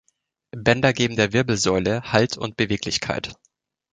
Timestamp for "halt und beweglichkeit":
2.11-3.35